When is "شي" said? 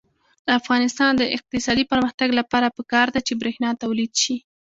4.23-4.35